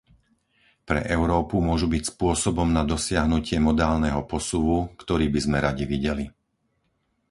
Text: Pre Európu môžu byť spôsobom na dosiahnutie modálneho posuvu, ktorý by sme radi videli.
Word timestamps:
Pre 0.89 0.97
Európu 1.17 1.57
môžu 1.69 1.85
byť 1.93 2.03
spôsobom 2.17 2.65
na 2.77 2.81
dosiahnutie 2.93 3.57
modálneho 3.67 4.21
posuvu, 4.33 4.77
ktorý 5.01 5.25
by 5.33 5.39
sme 5.45 5.57
radi 5.67 5.85
videli. 5.93 6.25